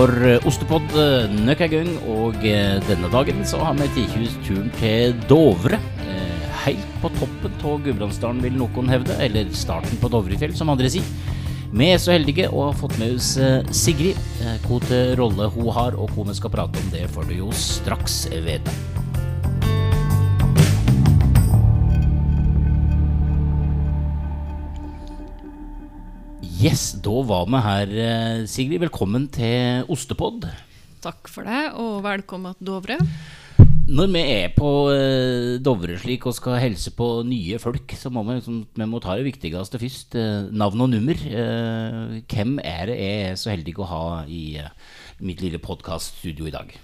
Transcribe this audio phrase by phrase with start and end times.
[0.00, 4.38] for eh, Ostepod eh, nok en gang, og eh, denne dagen så har vi tatt
[4.46, 5.80] turen til Dovre.
[6.60, 11.04] Helt på toppen av Gudbrandsdalen, vil noen hevde, eller starten på Dovrefjell, som andre sier.
[11.70, 13.32] Vi er så heldige å ha fått med oss
[13.76, 14.18] Sigrid.
[14.66, 18.26] Hvilken rolle hun har, og hva vi skal prate om, det får du jo straks
[18.44, 19.09] vite.
[26.60, 28.82] Yes, da var vi her, eh, Sigrid.
[28.82, 30.44] Velkommen til Ostepod.
[31.00, 32.98] Takk for det, og velkommen til Dovre.
[33.88, 38.26] Når vi er på eh, Dovre slik og skal helse på nye folk, så må
[38.28, 40.18] vi, liksom, vi må ta det viktigste først.
[40.20, 41.24] Eh, navn og nummer.
[42.28, 44.60] Hvem er det jeg er så heldig å ha i
[45.24, 46.76] mitt lille podkaststudio i dag?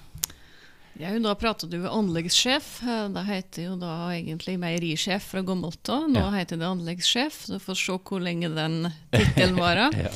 [1.00, 2.82] Er da prater du anleggssjef.
[2.88, 6.06] Eh, Det heter jo da egentlig meierisjef fra gammelt av.
[6.08, 6.30] Nå Ja.
[6.30, 7.46] heter det anleggssjef.
[7.46, 9.92] Du får se hvor lenge den tittelen varer.
[10.06, 10.10] Ja.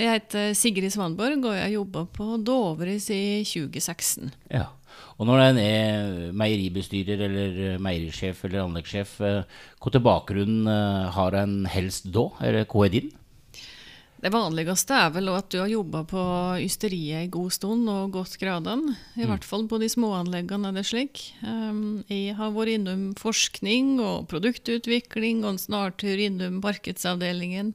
[0.00, 4.30] Jeg heter Sigrid Svanborg, og jeg jobba på Dovre siden 2016.
[4.50, 4.66] Ja.
[5.18, 11.36] Og når en er meieribestyrer eller eh, meierisjef eller anleggssjef, hvilken til bakgrunn eh, har
[11.42, 12.28] en helst da?
[12.40, 13.10] Eller hva er din?
[14.20, 16.22] Det vanligste er vel at du har jobba på
[16.60, 18.92] ysteriet en god stund og gått gradene.
[19.16, 21.22] I hvert fall på de små anleggene er det slik.
[21.40, 27.72] Um, jeg har vært innom forskning og produktutvikling og en snartur innom markedsavdelingen.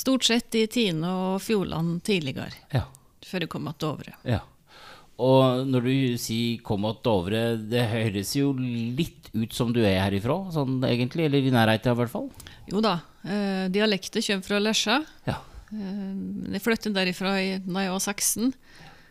[0.00, 2.86] Stort sett i Tine og Fjordland tidligere, Ja.
[3.20, 4.16] før jeg kom til Dovre.
[4.24, 4.40] Ja.
[5.20, 10.00] Og når du sier 'kom att Dovre', det høres jo litt ut som du er
[10.00, 11.26] herifra, sånn egentlig?
[11.26, 12.30] Eller i nærheten, i hvert fall?
[12.66, 15.04] Jo da, eh, dialektet kommer fra Lesja.
[15.26, 15.36] Ja.
[15.70, 18.54] Eh, jeg flyttet derifra da jeg var 16.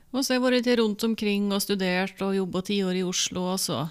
[0.10, 3.46] Og så har jeg vært rundt omkring og studert og jobba ti år i Oslo,
[3.54, 3.84] og så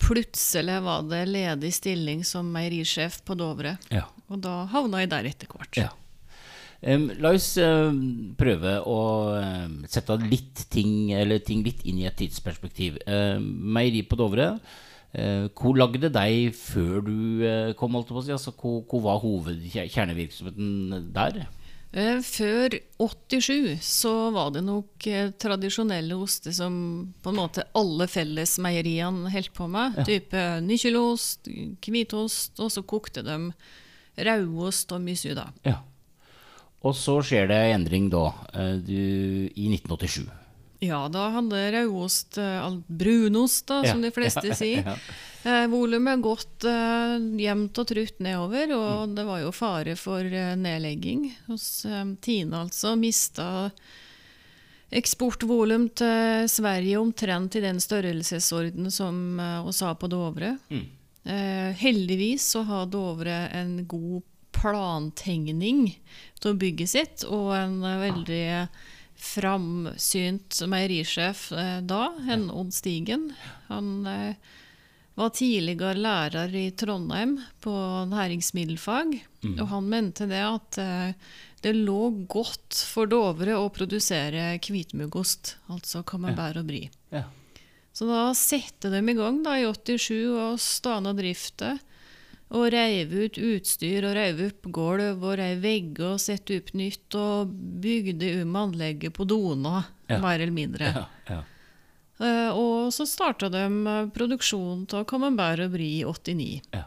[0.00, 3.76] plutselig var det ledig stilling som meierisjef på Dovre.
[3.94, 4.08] Ja.
[4.32, 5.76] Og da havna jeg der etter hvert.
[5.78, 5.90] ja.
[6.80, 9.00] Um, la oss um, prøve å
[9.36, 12.96] um, sette litt ting, eller ting litt inn i et tidsperspektiv.
[13.44, 14.54] Meieri på Dovre.
[15.10, 18.32] Uh, hvor lagde deg før du uh, kom, holdt på å si?
[18.32, 21.42] Altså, hvor, hvor var hovedkjernevirksomheten der?
[21.92, 26.74] Eh, Før 87 så var det nok eh, tradisjonelle oster som
[27.22, 29.98] på en måte alle fellesmeieriene holdt på med.
[30.06, 31.50] Type nykjelost,
[31.82, 33.38] hvitost, og så kokte de
[34.20, 35.48] rødost og mye da.
[35.66, 35.80] Ja.
[36.80, 39.00] Og så skjer det en endring da, eh, du,
[39.50, 40.28] i 1987.
[40.80, 44.86] Ja, da handler rødost, eh, brunost da, som Ja, de fleste ja, sier.
[44.86, 44.94] ja.
[45.42, 49.14] Eh, volumet gått eh, jevnt og trutt nedover, og Mm.
[49.16, 52.94] det var jo fare for eh, nedlegging hos eh, Tine, altså.
[53.00, 53.70] Mista
[54.90, 60.56] eksportvolum til Sverige omtrent i den størrelsesorden som eh, oss har på Dovre.
[60.70, 60.86] Mm.
[61.24, 64.22] Eh, heldigvis så har Dovre en god
[64.56, 65.84] plantegning
[66.42, 68.42] til bygget sitt, og en eh, veldig
[69.20, 73.30] framsynt meierisjef eh, da, en Odd Stigen.
[73.68, 74.50] Han eh,
[75.18, 77.72] var tidligere lærer i Trondheim på
[78.10, 79.18] næringsmiddelfag,
[79.58, 86.00] og han mente det at eh, det lå godt for Dovre å produsere hvitmuggost, altså
[86.08, 86.88] camembert og brie.
[87.12, 87.26] Ja.
[87.92, 91.74] Så da satte de i gang da, i 87 og stana drifta.
[92.50, 97.14] Og reiv ut utstyr og reiv opp gulv og reiv vegger og satte opp nytt.
[97.14, 97.52] Og
[97.82, 100.18] bygde om anlegget på Dona, Ja.
[100.18, 100.90] mer eller mindre.
[100.90, 101.42] Ja, ja.
[102.20, 106.60] Eh, og så starta de produksjonen produksjon av camembert og brie i 89.
[106.74, 106.82] Ja.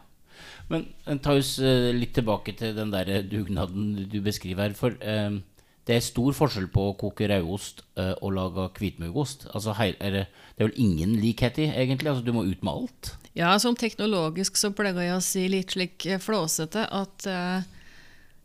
[0.68, 4.76] Men eh, ta oss eh, litt tilbake til den der dugnaden du beskriver her.
[4.78, 5.40] For eh,
[5.88, 9.48] det er stor forskjell på å koke rødost eh, og lage hvitmuggost.
[9.52, 12.12] Altså, det, det er vel ingen likhet i, egentlig?
[12.12, 13.14] Altså, du må ut med alt?
[13.34, 17.64] Ja, sånn teknologisk så pleier jeg å si litt slik eh, flåsete at eh,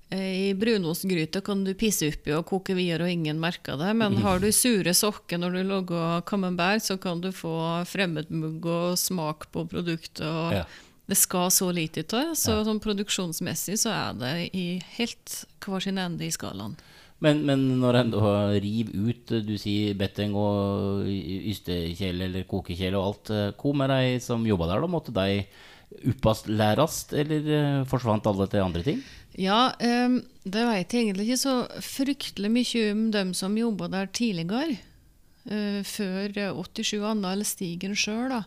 [0.09, 3.91] i brunostgryte kan du pisse oppi og koke videre, og ingen merker det.
[3.93, 7.53] Men har du sure sokker når du lager camembert, så kan du få
[7.85, 10.25] fremmedmugg og smak på produktet.
[10.25, 10.67] og Ja.
[11.09, 14.65] Det skal så lite til, så sånn produksjonsmessig så er det i
[14.99, 16.75] helt hver sin ende i skalaen.
[17.23, 18.33] Men, men når en da
[18.63, 23.91] river ut, eh, du sier betteng og ystekjele eller kokekjele og alt, eh, hvor med
[23.91, 24.91] de som jobba der, da?
[24.91, 25.41] Måtte de
[26.13, 29.01] oppast lærast, eller eh, forsvant alle til andre ting?
[29.39, 31.55] Ja, um, det vet jeg egentlig ikke så
[31.85, 34.79] fryktelig mye om dem som jobba der tidligere.
[35.49, 38.43] Uh, før eh, 87 Anna eller Stigen sjøl, da.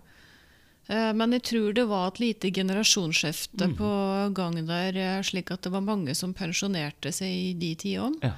[0.90, 3.90] Uh, men jeg tror det var et lite generasjonsskifte på
[4.36, 8.20] gang der, eh, slik at det var mange som pensjonerte seg i de tidene.
[8.22, 8.34] Ja.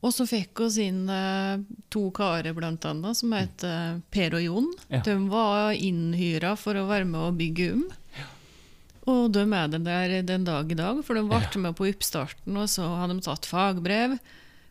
[0.00, 1.60] Og så fikk vi inn eh,
[1.92, 4.68] to karer, blant annet, som het eh, Per og Jon.
[4.88, 5.02] Ja.
[5.04, 7.82] De var innhyra for å være med å bygge om.
[9.10, 12.56] Og de er det der den dag i dag, for de ble med på oppstarten,
[12.60, 14.16] og så hadde de tatt fagbrev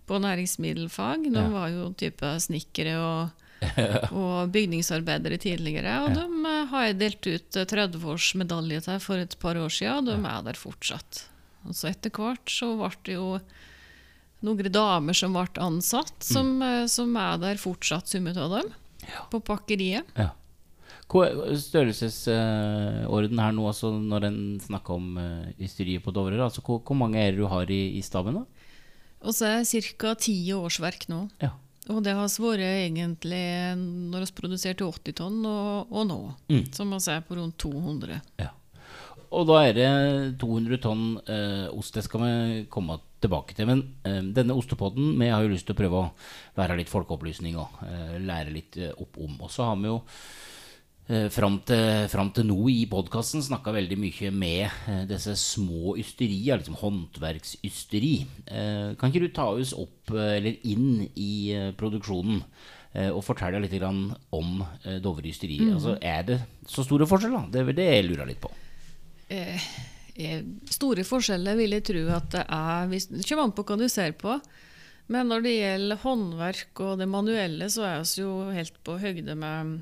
[0.10, 1.28] på næringsmiddelfag.
[1.30, 1.50] De Ja.
[1.54, 3.46] var jo type snekkere og,
[4.16, 5.98] og bygningsarbeidere tidligere.
[6.06, 6.24] Og Ja.
[6.24, 10.10] de eh, har jeg delt ut eh, 30-årsmedalje til for et par år siden, og
[10.10, 11.26] de er der fortsatt.
[11.68, 13.40] Og så etter hvert så ble det jo
[14.46, 16.88] noen damer som ble ansatt, som, mm.
[16.92, 18.74] som er der fortsatt, summet av dem,
[19.10, 19.26] Ja.
[19.32, 20.06] på pakkeriet.
[20.16, 20.32] Ja.
[21.10, 25.18] Hva er størrelsesorden her nå, altså når en snakker om
[25.58, 26.38] ysteriet på Dovre?
[26.44, 28.38] Altså, hvor, hvor mange er det du har i, i staben?
[28.38, 28.46] da?
[29.26, 30.14] Og så er det ca.
[30.16, 31.24] ti årsverk nå.
[31.42, 31.56] Ja.
[31.90, 33.42] Og det har vært egentlig
[34.14, 36.20] når vi produserte 80 tonn, og, og nå.
[36.52, 36.68] Mm.
[36.76, 38.22] Som vi er på rundt 200.
[38.38, 38.52] ja.
[39.36, 39.90] Og da er det
[40.42, 41.94] 200 tonn eh, ost.
[41.96, 43.70] Det skal vi komme tilbake til.
[43.70, 46.12] Men eh, denne ostepodden Vi har jo lyst til å prøve å
[46.58, 49.36] være litt folkeopplysning og eh, lære litt eh, opp om.
[49.46, 50.00] Og så har vi jo
[51.12, 55.94] eh, fram, til, fram til nå i podkasten snakka veldig mye med eh, disse små
[56.02, 58.16] ysterier, liksom håndverksysteri.
[58.98, 62.42] Kan ikke du ta oss opp, eller inn i produksjonen?
[63.14, 64.64] Og fortelle litt om
[65.04, 65.60] Dovre ysteri.
[65.70, 67.46] Altså, er det så store forskjeller?
[67.54, 68.50] Det er det jeg lurer litt på.
[69.30, 69.70] Eh,
[70.74, 72.90] store forskjeller vil jeg tro at det er.
[72.90, 74.40] Det kommer an på hva du ser på.
[75.10, 79.34] Men når det gjelder håndverk og det manuelle, så er vi jo helt på høyde
[79.40, 79.80] med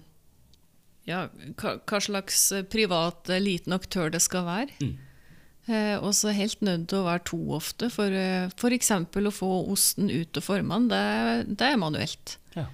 [1.07, 1.25] ja,
[1.59, 4.91] hva, slags privat eh, liten aktør det skal være.
[5.67, 7.89] Eh, og så helt nødt til å være to ofte.
[7.91, 8.91] For eh, f.eks.
[8.91, 12.37] å få osten ut og formene, det, det er manuelt.
[12.55, 12.69] Ja.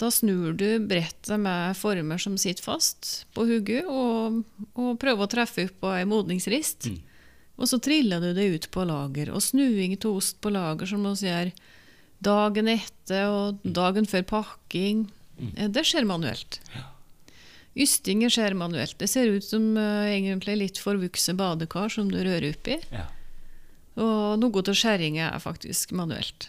[0.00, 4.40] Da snur du brettet med former som sitter fast på hugget, og,
[4.72, 6.88] og prøver å treffe opp på ei modningsrist.
[7.60, 9.32] Og så triller du det ut på lager.
[9.34, 11.52] Og snuing av ost på lager, som vi gjør
[12.24, 15.04] dagen etter og dagen før pakking,
[15.36, 15.52] mm.
[15.72, 16.60] det skjer manuelt.
[17.80, 18.96] Ystinger skjer manuelt.
[18.98, 22.80] Det ser ut som uh, egentlig litt forvokste badekar som du rører oppi.
[22.90, 23.06] Ja.
[24.00, 26.48] Og noe av skjæringa er faktisk manuelt.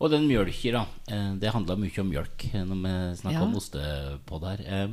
[0.00, 0.82] Og den mjølka, da.
[1.10, 2.92] eh, Det handla mye om mjølk eh, når vi
[3.22, 3.42] snakka Ja.
[3.46, 4.60] om ostepod her.
[4.62, 4.88] Eh,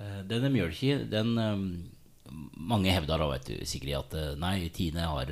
[0.00, 1.36] eh, Denne mjølka, den
[2.58, 5.28] Mange hevder da, vet du, Sigrid, at nei, Tine har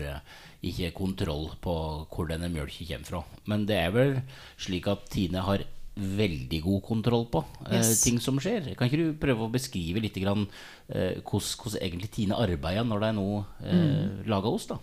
[0.62, 1.72] ikke kontroll på
[2.06, 3.22] hvor denne mjølka kommer fra.
[3.50, 4.12] Men det er vel
[4.56, 5.64] slik at Tine har
[5.96, 7.42] veldig god kontroll på
[7.72, 8.04] Yes.
[8.04, 8.76] ting som skjer.
[8.78, 10.46] Kan ikke du prøve å beskrive litt grann,
[10.86, 13.26] hvordan, hvordan egentlig Tine arbeider når de nå
[13.66, 14.68] eh, lager ost?
[14.70, 14.78] da?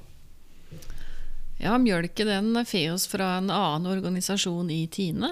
[1.62, 5.30] Ja, mjølke den får oss fra en annen organisasjon i Tine,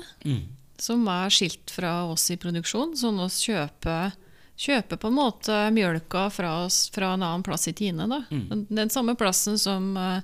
[0.77, 4.13] som er skilt fra oss i produksjon, sånn oss kjøper,
[4.59, 8.05] kjøper på en måte mjølka fra oss fra en annen plass i Tine.
[8.11, 8.21] Da.
[8.29, 10.21] Den, den samme plassen som uh,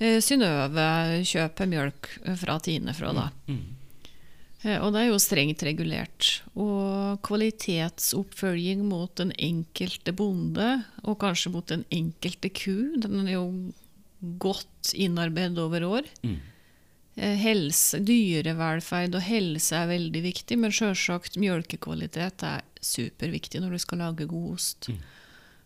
[0.00, 2.08] Synnøve kjøper mjølk
[2.40, 3.10] fra Tine fra.
[3.16, 3.26] Da.
[4.62, 6.42] Eh, Og det er jo strengt regulert.
[6.54, 13.46] Og kvalitetsoppfølging mot den enkelte bonde, og kanskje mot den enkelte ku, den er jo
[14.20, 16.08] godt innarbeidet over år.
[16.22, 16.38] Mm.
[17.20, 24.00] Helse, dyrevelferd og helse er veldig viktig, men selvsagt mjølkekvalitet er superviktig når du skal
[24.06, 24.88] lage god ost.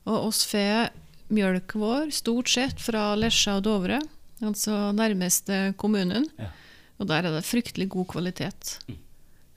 [0.09, 0.91] Og oss får
[1.35, 4.01] mjølk vår stort sett fra Lesja og Dovre,
[4.45, 6.27] altså nærmeste kommunen.
[6.41, 6.51] Ja.
[6.99, 8.77] Og der er det fryktelig god kvalitet.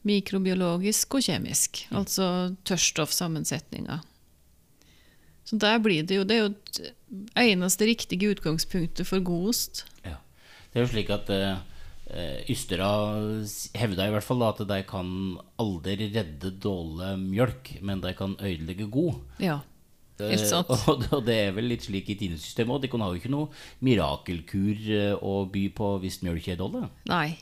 [0.08, 4.00] Mikrobiologisk og kjemisk, altså tørrstoffsammensetninga.
[5.48, 6.92] Så der blir det jo Det er jo
[7.40, 9.86] eneste riktige utgangspunktet for god ost.
[10.04, 10.18] Ja.
[10.74, 11.62] Det er jo slik at uh,
[12.52, 12.90] ystera
[13.80, 15.10] hevda i hvert fall da, at de kan
[15.60, 19.22] aldri redde dårlig mjølk, men de kan ødelegge god.
[19.40, 19.62] Ja,
[20.20, 22.84] helt Eh, og, og det er vel litt slik i tidesystemet òg.
[22.86, 23.52] De kan ha jo ikke noe
[23.86, 26.88] mirakelkur eh, å by på hvis mjølk er dårlig.
[27.10, 27.38] Nei.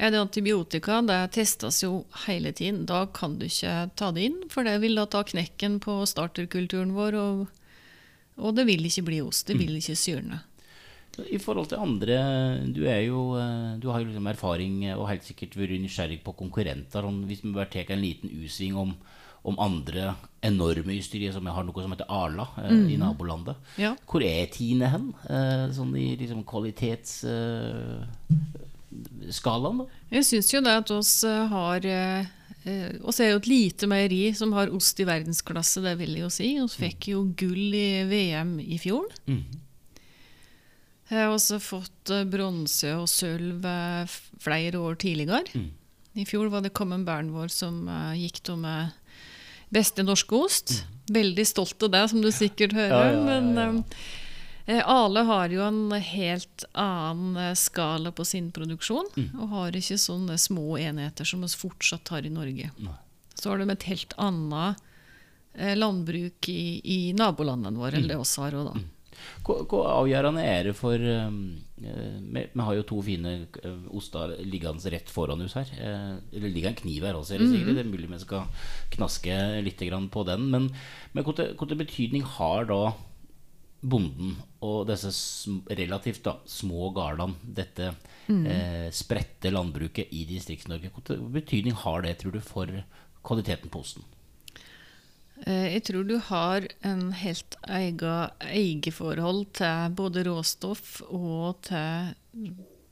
[0.00, 2.84] Er det antibiotika, det testes jo hele tiden.
[2.88, 6.94] Da kan du ikke ta det inn, for det vil da ta knekken på starterkulturen
[6.96, 7.44] vår, og,
[8.40, 9.46] og det vil ikke bli ost.
[9.50, 10.40] Det vil ikke syrne.
[11.28, 12.18] I forhold til andre
[12.72, 16.22] Du, er jo, eh, du har jo liksom erfaring eh, og helt sikkert vært nysgjerrig
[16.24, 17.04] på konkurrenter.
[17.04, 18.94] Sånn, hvis vi bare tar en liten u-sving om,
[19.44, 22.86] om andre enorme ysterier, som jeg har noe som heter Arla mm.
[22.94, 23.60] i nabolandet.
[23.76, 23.92] Ja.
[24.08, 25.12] Hvor er Tine hen?
[25.28, 26.46] Eh, sånn i liksom
[28.92, 30.00] kvalitetsskalaen, da?
[30.12, 32.30] Jeg syns jo det at oss eh, har eh,
[33.02, 36.30] oss er jo et lite meieri som har ost i verdensklasse, det vil jeg jo
[36.30, 36.52] si.
[36.60, 39.08] Vi fikk jo gull i VM i fjor.
[41.10, 43.66] Jeg har også fått eh, bronse og sølv
[44.42, 45.66] flere år tidligere.
[46.12, 48.92] I fjor var det Common Bernvår som eh, gikk til med
[49.72, 50.82] beste norske ost.
[51.12, 52.92] Veldig stolt av det, som du sikkert hører.
[52.92, 53.86] Ja, ja, ja, Men
[54.66, 60.38] Ale har jo en helt annen eh, skala på sin produksjon, og har ikke sånne
[60.38, 62.70] små enheter som vi fortsatt har i Norge.
[62.78, 62.98] Nei.
[63.34, 64.82] Så har de et helt annet
[65.58, 68.88] eh, landbruk i, i nabolandene våre, enn det oss har òg, da.
[69.46, 71.36] Hvor, hvor avgjørende er det for um,
[71.78, 75.70] eh, vi, har jo to fine eh, oster liggende rett foran oss her.
[76.30, 77.78] Det ligger en kniv her også, er det sikkert.
[77.78, 80.48] Det er mulig vi skal knaske litt på den.
[80.54, 80.70] Men,
[81.12, 82.82] men hvilken betydning har da
[83.82, 85.10] bonden og disse
[85.74, 87.88] relativt da, små gårdene, dette
[88.30, 92.70] eh, spredte landbruket i Distrikts-Norge, hvilken betydning har det, tror du, for
[93.26, 94.04] kvaliteten på osten?
[95.46, 102.12] Eh, Jeg tror du har en helt eget eierforhold til både råstoff og til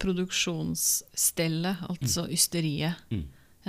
[0.01, 2.97] produksjonsstellet, altså ysteriet,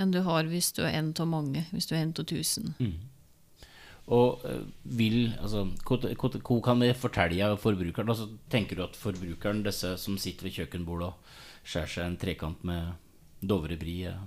[0.00, 2.74] enn du har hvis du er en av mange, hvis du er en av tusen.
[4.10, 4.64] Og eh,
[4.98, 8.10] vil, altså, hva, kan vi fortelle forbrukeren?
[8.10, 12.64] Altså, tenker du at forbrukeren, disse som sitter ved kjøkkenbordet og skjærer seg en trekant
[12.66, 12.96] med
[13.46, 14.18] Dovrebry, eh,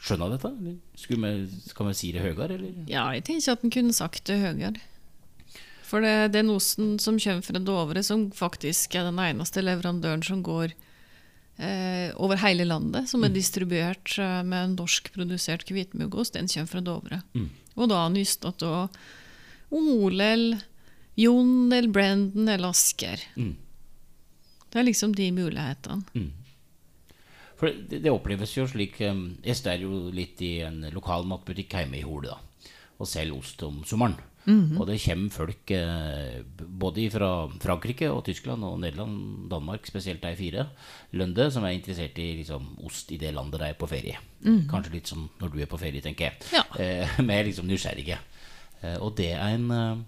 [0.00, 0.52] skjønner dette?
[0.52, 2.84] Eller vi, kan vi si det høyere, eller?
[2.90, 4.76] Ja, jeg tenker at en kunne sagt det høyere.
[5.90, 10.44] For det, den osten som kommer fra Dovre, som faktisk er den eneste leverandøren som
[10.46, 10.76] går
[11.58, 17.22] eh, over hele landet, som er distribuert eh, med norskprodusert hvitmuggost, den kommer fra Dovre.
[17.80, 18.84] Og da har han lyst til å
[19.70, 20.66] Ole eller
[21.20, 23.22] Jon eller Brendan eller Asker.
[23.36, 23.56] Mm.
[24.70, 26.28] Det er liksom de mulighetene.
[27.60, 31.76] For det, det oppleves jo slik um, Jeg står jo litt i en lokal matbutikk
[31.76, 34.16] hjemme i Hole, da, og selger ost om sommeren.
[34.80, 36.40] Og det kommer folk eh,
[36.80, 37.30] både fra
[37.62, 40.66] Frankrike og Tyskland og Nederland, Danmark, spesielt de fire
[41.12, 44.16] lønde, som er interessert i liksom, ost i det landet de er på ferie.
[44.70, 46.48] Kanskje litt som når du er på ferie, tenker jeg.
[46.56, 46.64] Ja.
[46.80, 48.18] Eh, er liksom nysgjerrige.
[48.82, 50.00] Eh, og det er en eh,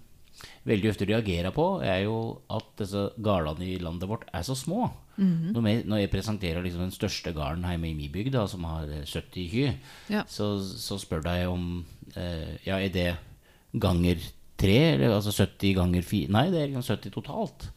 [0.67, 2.17] veldig ofte reagerer på, er jo
[2.51, 4.89] at disse gårdene i landet vårt er så små.
[5.15, 8.89] når, jeg, når jeg presenterer liksom den største gården hjemme i min bygd, som har
[8.89, 9.75] eh, 70 kyr,
[10.09, 10.23] Ja.
[10.27, 11.67] så, så spør de om
[12.17, 13.11] eh, Ja, er det
[13.73, 14.21] ganger
[14.59, 14.77] tre?
[14.95, 16.31] Eller altså 70 ganger fire?
[16.33, 17.67] Nei, det er liksom 70 totalt.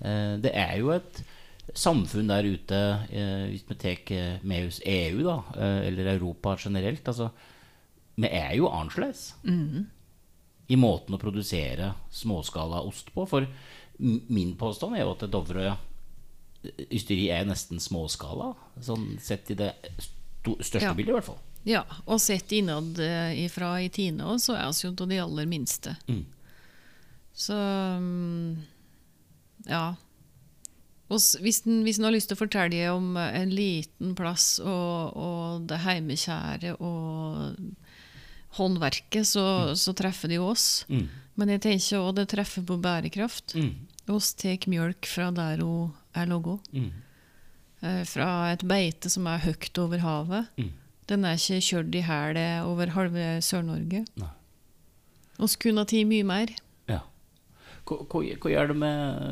[0.00, 1.22] Eh, det er jo et
[1.76, 2.78] samfunn der ute,
[3.12, 5.38] eh, hvis vi tar eh, med oss EU, da,
[5.84, 7.30] eller Europa generelt altså,
[8.18, 9.34] Vi er jo annerledes
[10.68, 13.26] i måten å produsere småskala ost på.
[13.30, 13.46] For
[13.98, 15.76] min påstand er jo at Dovre
[16.90, 19.70] ysteri er nesten småskala, sånn sett i det
[20.42, 20.94] største Ja.
[20.94, 21.38] bildet, i hvert fall.
[21.66, 25.18] Ja, og sett innad eh, ifra i Tine òg, så er vi jo av de
[25.22, 25.96] aller minste.
[26.08, 26.24] Mm.
[27.38, 28.52] Så mm,
[29.68, 29.86] ja.
[31.08, 35.68] Og hvis en, har lyst til å fortelle om eh, en liten plass og, og
[35.70, 37.56] det heimekjære og
[38.58, 39.44] håndverket, så,
[39.76, 40.84] så treffer jo oss.
[40.88, 41.06] Mm.
[41.38, 43.54] Men jeg tenker òg det treffer på bærekraft.
[43.58, 43.74] Mm.
[44.14, 46.56] Oss tar mjølk fra der hun er logga.
[46.72, 46.90] Mm.
[47.80, 50.52] Eh, Fra et beite som er høyt over havet.
[51.08, 54.04] Den er ikke kjørt i hæl over halve Sør-Norge.
[54.20, 54.32] Nei.
[55.38, 56.52] Vi kunne tatt mye mer.
[56.90, 57.00] Ja.
[57.88, 59.22] Hva, hva, hva gjør det med,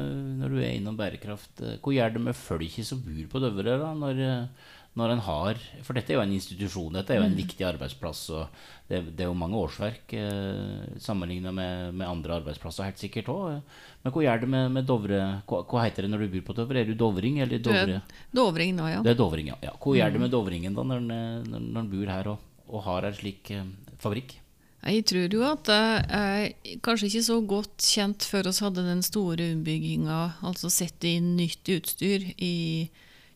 [0.41, 3.91] når du er innom bærekraft, hva gjør det med folket som bor på Døvre, da,
[3.99, 7.37] når, øh, når en har For dette er jo en institusjon, dette er jo en
[7.37, 12.89] viktig arbeidsplass, og det, det er jo mange årsverk eh, sammenligna med, med andre arbeidsplasser,
[12.89, 13.77] helt sikkert òg.
[14.03, 16.59] Men hva gjør det med, med Dovre hva, hva heter det når du bor på
[16.63, 16.81] Dovre?
[16.81, 18.01] Er du dovring eller er Dovre?
[18.41, 19.05] Dovring nå, ja.
[19.05, 19.61] Det er Dovring, ja.
[19.69, 19.77] ja.
[19.77, 23.53] Hva gjør det med Dovringen da, når en, bor her og, og har en slik
[23.53, 23.65] eh,
[24.01, 24.39] fabrikk?
[24.87, 29.03] Jeg tror jo at det er kanskje ikke så godt kjent før vi hadde den
[29.05, 32.55] store ombygginga, altså sette inn nytt utstyr i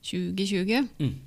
[0.06, 0.88] 2020.
[1.00, 1.18] Mm.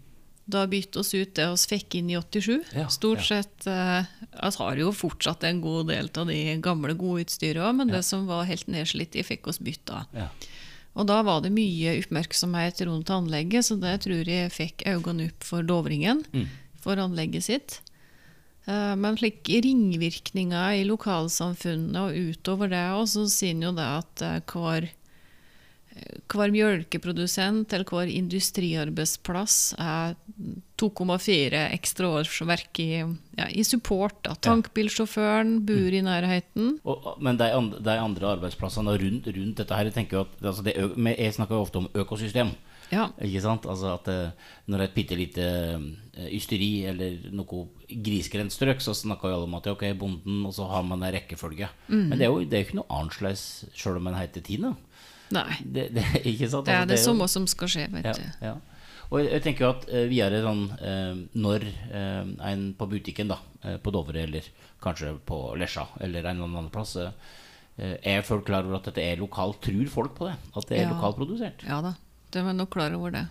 [0.45, 2.63] Da bytte oss ut det vi fikk inn i 87.
[2.75, 3.39] Ja, Stort ja.
[3.43, 4.03] sett eh,
[4.43, 8.25] Vi har jo fortsatt en god del av de gamle, gode utstyrene, men det som
[8.27, 10.01] var helt nedslitt, fikk oss bytta.
[10.13, 10.27] Ja.
[10.99, 15.43] Og da var det mye oppmerksomhet rundt anlegget, så det tror jeg fikk øynene opp
[15.47, 16.47] for Dovringen, Mm.
[16.83, 17.79] for anlegget sitt.
[18.67, 23.87] Eh, Men slike ringvirkninger i lokalsamfunnet og utover det, og så sier en jo det
[23.87, 24.91] at eh, hver, eh,
[26.31, 30.15] hver mjølkeprodusent eller hver industriarbeidsplass er
[30.81, 32.89] 2,4 ekstra årsverk i,
[33.37, 34.17] ja, i support.
[34.25, 34.35] Da.
[34.47, 36.77] Tankbilsjåføren bor i nærheten.
[36.89, 40.65] Og, men de andre, de andre arbeidsplassene rundt, rundt dette her, jeg tenker at altså
[40.65, 40.77] det,
[41.13, 42.55] Jeg snakker jo ofte om økosystem.
[42.93, 43.07] Ja.
[43.25, 43.65] Ikke sant?
[43.69, 49.29] Altså at eh, Når et bitte lite eh, ysteri eller noe grisgrendt strøk, så snakker
[49.29, 51.69] jo alle om at ok, bonden, og så har man en rekkefølge.
[51.89, 54.75] Men det er jo det er ikke noe annerledes sjøl om en heter Tine.
[55.33, 55.57] Nei.
[55.63, 56.67] Det, det, ikke sant?
[56.67, 58.45] Det er Altså, det samme som skal skje, vet ja, du.
[58.45, 58.53] ja.
[59.13, 63.37] Og jeg, tenker jo at eh, videre sånn uh, Når uh, en på butikken da
[63.65, 64.47] uh, på Dovre eller
[64.81, 66.95] kanskje på Lesja eller en eller annen plass
[67.77, 69.61] Er folk klar over at dette er lokalt?
[69.63, 70.33] Tror folk på det?
[70.53, 70.95] At det er Ja.
[70.95, 71.63] lokalprodusert?
[71.67, 71.93] Ja da,
[72.33, 73.23] de er nok klar over det.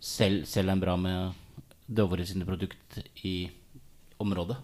[0.00, 1.36] Selv, selv en bra med
[1.86, 3.48] Dovre sine produkt i
[4.18, 4.58] området?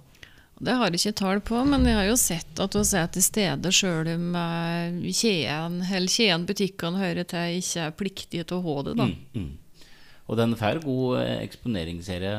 [0.62, 3.24] Det har jeg ikke tall på, men jeg har jo sett at vi er til
[3.26, 8.64] stede sjøl om eh, kjeden, eller kjeden butikkene hører til, ikke er pliktige til å
[8.68, 8.94] ha det.
[9.00, 9.08] da.
[9.10, 9.50] Mm, mm.
[10.30, 12.34] Og den får god eksponeringsserie eksponeringsserie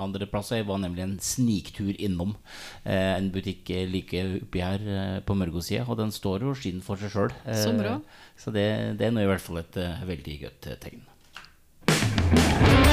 [0.00, 0.60] andreplasser.
[0.60, 2.36] Jeg var nemlig en sniktur innom
[2.84, 6.80] eh, en butikk eh, like oppi her eh, på Mørgosida, og den står jo skinn
[6.86, 7.34] for seg sjøl.
[7.50, 7.98] Så bra.
[8.38, 8.68] så det,
[9.00, 11.04] det er nå i hvert fall et eh, veldig godt tegn.
[11.90, 12.83] tegn.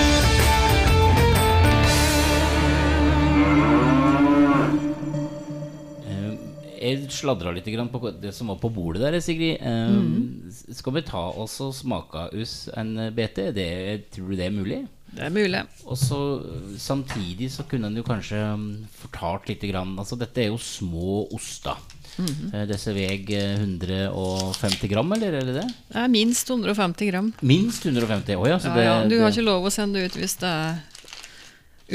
[6.91, 9.61] Jeg sladra litt på det som var på bordet der, Sigrid.
[9.61, 10.51] Um, Mm.
[10.75, 13.51] Skal vi ta oss og smake oss en BT?
[13.55, 14.81] Det, tror du det er mulig?
[15.11, 15.61] Det er mulig.
[15.85, 18.67] Og så eh, Samtidig så kunne en jo kanskje mm,
[19.03, 21.75] fortalt litt grann, altså Dette er jo små oster.
[22.17, 22.67] Mm -hmm.
[22.67, 25.67] Disse veier 150 gram, eller er det det?
[25.89, 27.33] Det er minst 150 gram.
[27.41, 28.35] Minst 150?
[28.35, 30.49] oh, ja, Ja, det, ja, du har det- ikke lov å sende ut hvis det
[30.49, 30.77] er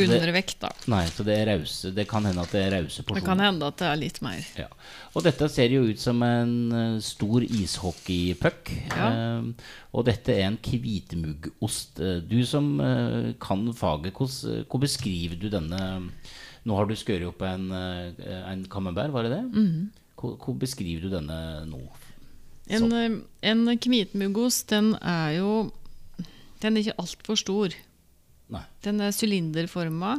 [0.05, 0.71] under vekt, da.
[0.93, 1.91] Nei, så det rause.
[1.95, 4.45] Det kan hende at det er rause Det kan hende at det er litt mer.
[4.59, 4.67] Ja.
[5.17, 8.73] Og dette ser jo ut som en eh, stor ishockeypuck.
[8.97, 9.09] Ja.
[9.11, 12.01] Eh, og dette er en hvitmuggost.
[12.01, 16.11] Eh, Du som eh, kan faget, hvordan, hvordan beskriver du denne
[16.67, 19.45] Nå har du skåret opp en, eh, en camembert, var det det?
[19.53, 19.91] Mhm.
[20.17, 21.79] Hvor- Hvordan beskriver du denne nå?
[22.69, 25.71] En, eh, en hvitmuggost, den er jo
[26.63, 27.69] Den er ikke altfor stor.
[28.53, 28.63] Nei.
[28.87, 30.17] Den er sylinderforma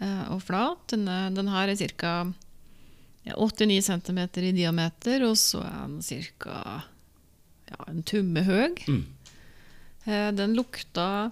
[0.00, 0.82] eh, og flat.
[0.92, 2.14] Den, er, den her er ca.
[3.28, 6.82] 89 cm i diameter, og så er den ca.
[7.68, 8.76] Ja, en tumme høy.
[8.88, 9.02] Mm.
[10.08, 11.30] Eh, den lukta,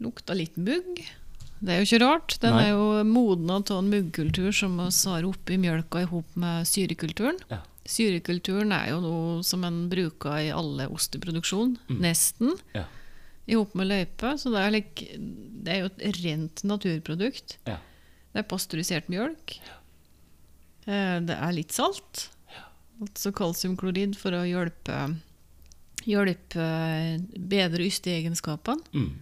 [0.00, 1.02] lukta litt mugg.
[1.60, 2.36] Det er jo ikke rart.
[2.40, 2.62] Den Nei.
[2.68, 7.36] er jo modna av en muggkultur som vi har oppi mjølka i hop med syrekulturen.
[7.52, 7.60] Ja.
[7.90, 12.86] Syrekulturen er jo noe som en bruker i alle osteproduksjon, nesten, Ja.
[13.50, 14.34] I hop med løype.
[14.38, 17.56] Så det er, like, det er jo et rent naturprodukt.
[17.68, 17.78] Ja.
[18.30, 19.56] Det er pasteurisert mjølk.
[19.66, 19.78] Ja.
[21.26, 22.28] Det er litt salt.
[23.00, 24.96] Altså kalsiumklorid for å hjelpe,
[26.04, 26.64] hjelpe
[27.50, 28.84] bedre ysteegenskapene.
[28.96, 29.12] Mm.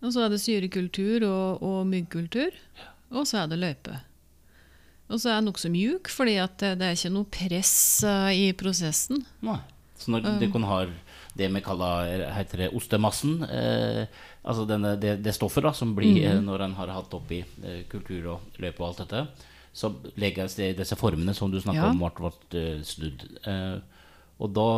[0.00, 2.54] Og så er det syrekultur og, og myggkultur.
[3.10, 3.98] Og så er det løype.
[5.10, 7.74] Og så er den nokså mjuk, fordi det, det er ikke noe press
[8.06, 9.24] uh, i prosessen.
[9.44, 9.58] Nei.
[10.00, 10.84] Så når du kan ha
[11.40, 14.04] det vi kaller heter det ostemassen, eh,
[14.44, 16.44] altså denne, det, det stoffet da, som blir mm.
[16.46, 19.24] når en har hatt oppi eh, kultur og løp og alt dette,
[19.72, 21.90] så legges det i disse formene som du snakker Ja.
[21.94, 22.12] om ble,
[22.50, 23.24] ble eh, snudd.
[23.46, 23.78] Eh,
[24.40, 24.68] og da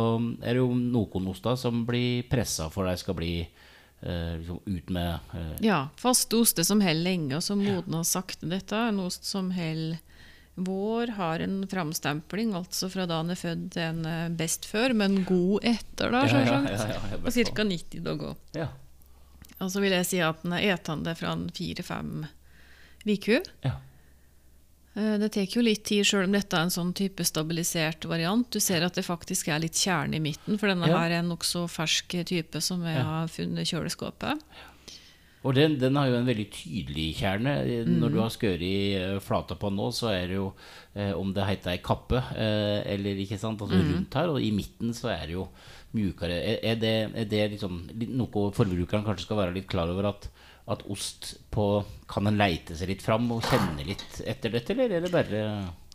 [0.43, 4.89] er det jo noen oster som blir pressa for de skal bli eh, liksom ut
[4.91, 8.49] med eh, Ja, faste oster som holder lenge, og som modner sakte.
[8.51, 10.01] Dette er en ost som holder
[10.55, 14.93] vår, har en framstempling, altså fra da han er født til en eh, best før,
[14.93, 17.53] men god etter, da, Ja, ja, ja, ja, ja, fall.
[17.55, 17.63] ca.
[17.63, 18.35] 90 dager.
[18.53, 18.67] Ja.
[19.59, 22.25] Og så vil jeg si at den er etende fra fire-fem
[23.07, 23.41] uker.
[23.63, 23.77] Ja.
[24.95, 28.45] Eh, Det tar jo litt tid, sjøl om dette er en sånn type stabilisert variant.
[28.53, 30.99] Du ser at det faktisk er litt kjerne i midten, for denne Ja.
[30.99, 33.03] her er en nokså fersk type som jeg Ja.
[33.03, 34.39] har funnet i kjøleskapet.
[35.43, 37.53] Og den, den har jo en veldig tydelig kjerne.
[37.85, 38.13] Når Mm.
[38.13, 40.53] du har skåret i eh, flata på nå, så er det jo
[40.95, 43.91] eh, om det heter ei kappe eh, eller ikke sant, altså Mm.
[43.93, 45.47] rundt her, og i midten så er det jo
[45.93, 46.37] mjukere.
[46.39, 47.81] Er, er, det, er det liksom
[48.15, 50.29] noe forbrukeren kanskje skal være litt klar over at,
[50.67, 54.95] at ost på Kan en leite seg litt fram og kjenne litt etter dette, eller
[54.95, 55.43] er det bare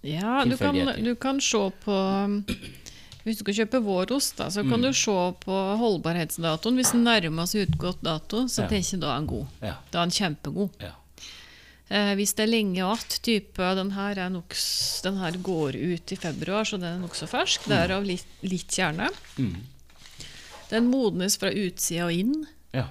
[0.04, 1.96] Ja, du kan, du kan se på
[3.28, 6.78] Hvis du skal kjøpe vår ost, da, så kan du se på holdbarhetsdatoen.
[6.80, 8.68] Hvis den nærmer seg utgått dato, så Ja.
[8.72, 9.46] er ikke da en god.
[9.62, 9.74] Ja.
[9.92, 10.70] Da er den kjempegod.
[10.80, 10.94] ja.
[11.90, 16.64] Eh, hvis det er lenge igjen, type den her, den her går ut i februar,
[16.68, 17.64] så den er nokså fersk.
[17.66, 19.08] Derav litt, litt kjerne.
[19.38, 19.54] Mm.
[20.68, 22.46] Den modnes fra utsida og inn.
[22.74, 22.88] ja.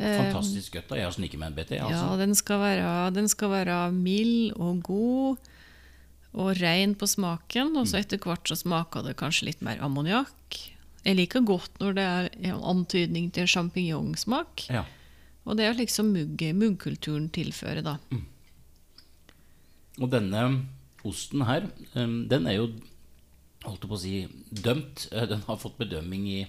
[0.00, 0.88] Eh, Fantastisk godt.
[0.88, 0.96] da.
[0.96, 1.76] Jeg har sniket med en BT.
[1.76, 2.16] Ja, Altså.
[2.18, 5.36] den skal, være, den skal være mild og god
[6.32, 7.74] og rein på smaken.
[7.76, 10.58] Og så etter hvert så smaker det kanskje litt mer ammoniakk.
[11.02, 14.68] Jeg liker godt når det er en antydning til sjampinjongsmak.
[14.70, 14.84] Ja.
[15.44, 17.96] Og det er liksom mugg, muggkulturen tilfører, da.
[20.00, 20.44] Og denne
[21.04, 22.68] osten her, den er jo
[23.66, 25.08] holdt på å si dømt.
[25.12, 26.40] Eh, Den har fått bedømming i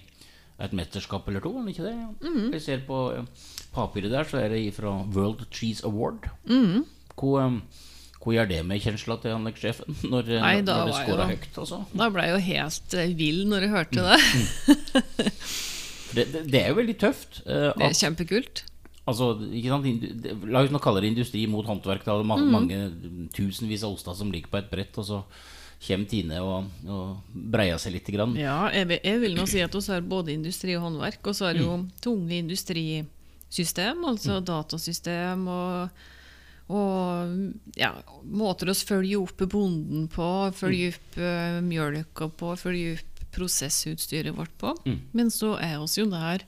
[0.62, 1.94] et mesterskap eller to, er den ikke det?
[2.22, 3.24] Hvis Jeg ser på eh,
[3.74, 6.30] papiret der, så er det fra World Cheese Award.
[6.46, 6.84] Mhm.
[7.14, 7.60] Hvor, um,
[8.24, 11.58] hvor gjør det med kjensla til anleggssjefen når, Nei, når det scorer høyt?
[11.62, 11.80] Også?
[11.92, 14.08] Da ble jeg jo helt eh, vill når jeg hørte Mm.
[14.08, 15.32] det.
[16.14, 17.40] Det, det, det er jo veldig tøft.
[17.42, 18.60] eh, Det er kjempekult.
[19.10, 19.32] altså?
[20.46, 22.04] La oss nå kalle det industri mot håndverk.
[22.06, 22.14] Da.
[22.14, 22.28] Det er Mhm.
[22.28, 25.18] ma mange tusenvis av oster som ligger på et brett, og så
[25.84, 28.06] kommer Tine og, og breier seg litt.
[28.14, 28.36] Grann.
[28.38, 31.50] Ja, jeg jeg vil nå si at vi har både industri og håndverk, og så
[31.52, 31.90] det jo Mm.
[32.00, 35.90] tunge industrisystem, altså datasystem og,
[36.72, 37.90] Og ja,
[38.24, 40.94] måter å følge opp bonden på, følge Mm.
[40.94, 44.72] opp uh, mjølka på, følge opp prosessutstyret vårt på.
[44.86, 45.00] Mm.
[45.12, 46.44] Men så er oss jo der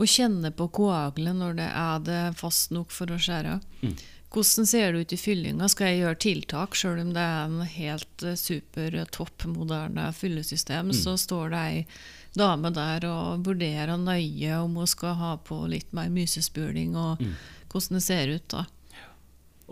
[0.00, 3.58] å kjenne på koagelet når det er det fast nok for å skjære.
[3.82, 3.94] Mm.
[4.32, 5.68] Hvordan ser det ut i fyllinga?
[5.68, 10.06] Skal jeg gjøre tiltak, sjøl om det er en helt eh, super eh, topp moderne
[10.16, 10.88] fyllesystem?
[10.88, 10.96] Mm.
[10.96, 11.82] Så står det ei
[12.32, 17.34] dame der og vurderer nøye om hun skal ha på litt mer mysespuning, og Mm.
[17.68, 18.64] hvordan det ser ut da.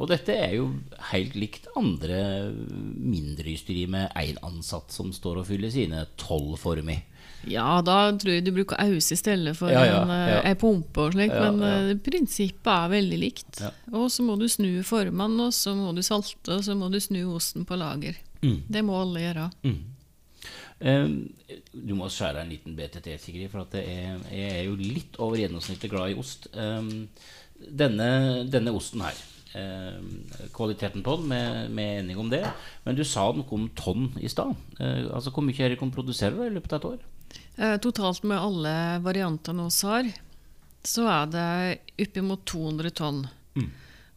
[0.01, 0.71] Og dette er jo
[1.11, 2.21] helt likt andre
[2.57, 7.03] mindre ysteri med én ansatt som står og fyller sine tolv former.
[7.49, 10.41] Ja, da tror jeg du bruker aus i stedet for Ja, ja, en, eh, ja.
[10.51, 13.63] ei pumpe og slik, Ja, men eh, prinsippet er veldig likt.
[13.93, 17.01] Og så må du snu formene, og så må du salte, og så må du
[17.01, 18.19] snu osten på lager.
[18.45, 18.61] Mm.
[18.69, 19.49] Det må alle gjøre.
[20.81, 21.17] Um,
[21.73, 25.93] du må skjære en liten BTT, Sigrid, for er, jeg er jo litt over gjennomsnittet
[25.93, 26.49] glad i ost.
[26.57, 27.09] Um,
[27.61, 28.09] denne,
[28.49, 29.17] denne osten her,
[30.55, 32.45] kvaliteten på den, med, med enig om det.
[32.85, 34.55] Men du sa noe om tonn i stad.
[34.79, 37.07] Uh, altså, hvor mye er det kan produsere da, i løpet av et år?
[37.61, 38.73] Eh, totalt med alle
[39.05, 40.11] variantene vi har,
[40.87, 43.25] så er det oppimot 200 tonn.
[43.59, 43.71] Mm.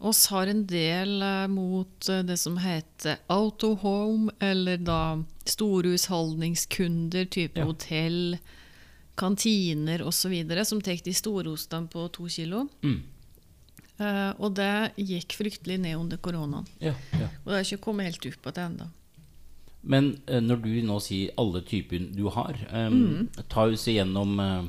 [0.04, 5.02] Oss har en del eh, mot eh, det som heter autohome, eller da
[5.46, 7.66] storhusholdningskunder, type Ja.
[7.66, 8.38] hotell,
[9.16, 10.34] kantiner osv.,
[10.66, 12.68] som tar de store ostene på to kilo.
[12.82, 13.04] Mm.
[14.02, 16.68] Eh, og det gikk fryktelig ned under koronaen.
[16.82, 17.30] Ja, ja.
[17.44, 18.90] Og det har ikke kommet helt opp igjen ennå.
[19.84, 24.62] Men uh, når du nå sier alle typer du har, um, ta oss igjennom uh,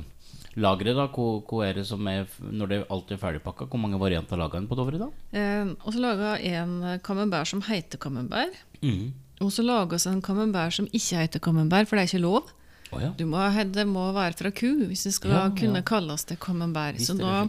[0.59, 0.97] lageret.
[0.97, 4.39] da hvor, hvor er det som er Når det alt er ferdigpakka, hvor mange varianter
[4.39, 5.07] lager en på Dovre da?
[5.31, 8.59] Uh, og så laga en camembert som heter camembert.
[8.83, 9.13] Mm.
[9.43, 12.51] Og så lager vi en camembert som ikke heter camembert, for det er ikke lov.
[12.91, 13.09] Oh, ja.
[13.17, 13.39] Du må,
[13.73, 17.01] det må være fra ku hvis det skal kunne kalles det camembert.
[17.01, 17.47] Så da.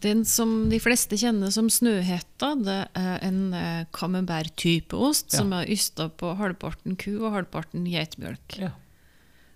[0.00, 5.38] Den som de fleste kjenner som Snøhetta, det er en eh, camembert-type ost Ja.
[5.42, 8.58] som er ysta på halvparten ku og halvparten geitmjølk.
[8.58, 8.70] ja.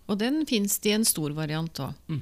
[0.06, 1.94] Og den fins det i en stor variant av.
[2.12, 2.20] Mm.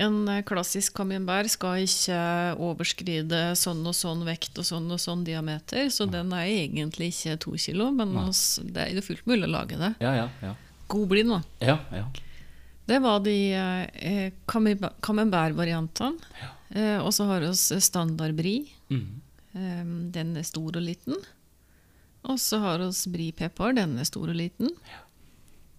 [0.00, 2.20] En eh, klassisk camembert skal ikke
[2.56, 7.36] overskride sånn og sånn vekt og sånn og sånn diameter, så den er egentlig ikke
[7.44, 9.92] to kilo, men også, det er jo fullt mulig å lage det.
[10.00, 10.54] Ja, ja, ja.
[10.88, 12.06] God bli da ja, ja.
[12.88, 16.16] Det var de eh, camembert-variantene.
[16.74, 18.68] Eh, og så har vi standard brie.
[18.92, 19.20] Mm.
[19.54, 21.18] Eh, den er stor og liten.
[22.28, 23.76] Og så har vi bripepper.
[23.78, 24.72] Den er stor og liten.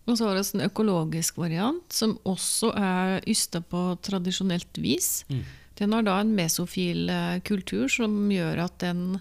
[0.09, 5.23] Og så har vi en økologisk variant, som også er ysta på tradisjonelt vis.
[5.29, 5.43] Mm.
[5.79, 9.19] Den har da en mesofil eh, kultur som gjør at den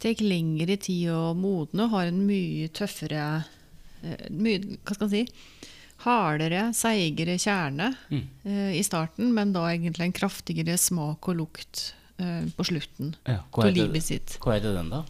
[0.00, 3.44] tar lengre tid å modne og har en mye tøffere
[4.02, 5.70] eh, mye, Hva skal jeg si?
[6.04, 8.22] Hardere, seigere kjerne Mm.
[8.46, 13.40] eh, i starten, men da egentlig en kraftigere smak og lukt eh, på slutten ja.
[13.52, 14.38] Hva, av heter, livet sitt.
[14.40, 15.04] hva heter den, da?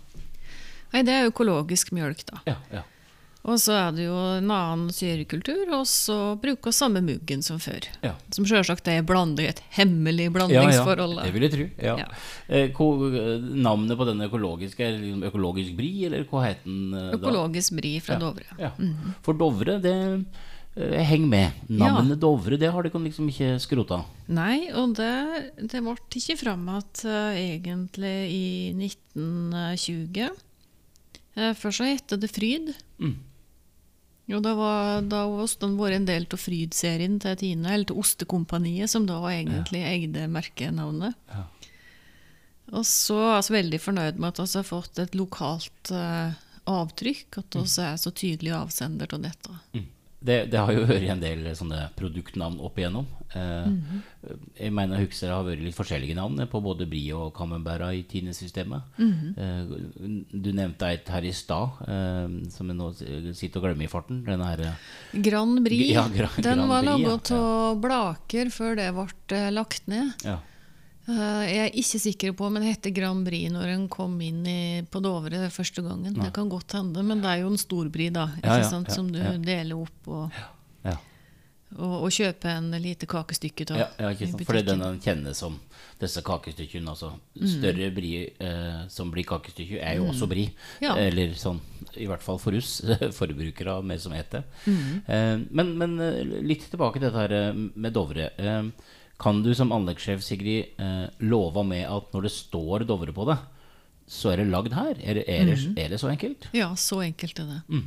[0.93, 2.41] Nei, det er økologisk mjølk, da.
[2.47, 2.83] Ja, ja.
[3.41, 7.57] Og så er det jo en annen syrekultur, og så bruker vi samme muggen som
[7.63, 7.87] før.
[8.05, 8.11] ja.
[8.37, 11.23] Som sjølsagt er blanding, et hemmelig Ja, ja, blandingsforhold.
[11.25, 11.69] det vil jeg tro.
[11.81, 11.95] Ja.
[12.03, 12.09] Ja.
[12.51, 12.69] Eh,
[13.65, 17.17] navnet på den økologiske, er liksom økologisk bri, eller hva heter den eh, da?
[17.17, 18.21] Økologisk bri fra Ja.
[18.21, 18.45] Dovre.
[18.59, 18.71] Ja.
[19.23, 19.97] For Dovre, det
[20.77, 21.57] eh, Heng med.
[21.69, 24.03] Navnet Dovre, det har de liksom ikke skrota.
[24.31, 25.11] Nei, og det,
[25.61, 30.31] det ble ikke fram at uh, egentlig i 1920.
[31.37, 32.73] Uh, Først så het det Fryd.
[33.03, 33.19] Mm.
[34.31, 38.91] Og da var da osten vært en del av Fryd-serien til Tine, eller til Ostekompaniet,
[38.93, 41.17] som da egentlig eide merkenavnet.
[41.33, 41.47] Ja.
[42.71, 46.37] Og så er vi veldig fornøyd med at vi har fått et lokalt uh,
[46.71, 49.57] avtrykk, at vi er så tydelig avsender av dette.
[49.75, 49.89] Mm.
[50.23, 53.07] Det, det har jo vært en del sånne produktnavn opp igjennom.
[53.33, 54.01] Eh, Mhm.
[54.61, 58.83] Jeg mener Huxer har vært litt forskjellige navn på både Brie og Camembert i Tine-systemet.
[58.99, 59.31] Mhm.
[59.39, 62.91] Eh, du nevnte et her i stad, eh, som jeg nå
[63.35, 64.23] sitter og glemmer i farten.
[64.27, 65.93] Den her eh, Grand Brie.
[65.95, 66.97] Ja, Gra- den Grand var ja.
[66.99, 70.13] laget av Blaker før det ble eh, lagt ned.
[70.25, 70.39] ja.
[71.11, 74.41] Eh, jeg er ikke sikker på om den heter Grand Prix når den kom inn
[74.47, 76.15] i, på Dovre første gangen.
[76.17, 78.91] Det kan godt hende, men det er jo en stor bri, da, Ja, ja, sant,
[78.91, 80.41] ja, som du deler opp og,
[80.87, 80.97] ja.
[81.79, 84.13] og, og kjøper en lite kakestykke av Ja?
[84.47, 85.59] Fordi den kjennes som
[86.01, 86.95] disse kakestykkene.
[86.95, 87.13] Altså.
[87.37, 87.49] Mm.
[87.51, 90.55] Større brie eh, som blir kakestykke, er jo også brie.
[90.83, 90.95] Ja.
[91.01, 91.61] Eller sånn,
[92.01, 92.79] i hvert fall for oss
[93.19, 94.47] forbrukere mer som heter.
[94.65, 94.95] Mm.
[95.05, 98.31] Eh, men, men eh, litt tilbake til dette her eh, med Dovre.
[98.41, 103.27] Eh, kan du som anleggssjef, Sigrid, eh, love med at når det står Dovre på
[103.29, 103.39] det,
[104.11, 104.97] så er det lagd her?
[105.05, 105.75] Er det, er det, Mm.
[105.79, 106.49] er det så enkelt?
[106.57, 107.83] Ja, så enkelt er det.